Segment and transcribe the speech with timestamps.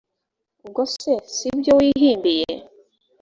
[0.63, 2.49] ubwose sibyo wihimbiye?